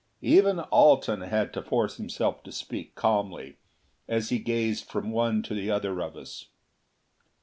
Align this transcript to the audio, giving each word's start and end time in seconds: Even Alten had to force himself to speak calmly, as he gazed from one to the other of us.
Even 0.23 0.61
Alten 0.71 1.21
had 1.21 1.53
to 1.53 1.61
force 1.61 1.97
himself 1.97 2.41
to 2.41 2.51
speak 2.51 2.95
calmly, 2.95 3.57
as 4.07 4.29
he 4.29 4.39
gazed 4.39 4.85
from 4.85 5.11
one 5.11 5.43
to 5.43 5.53
the 5.53 5.69
other 5.69 6.01
of 6.01 6.17
us. 6.17 6.47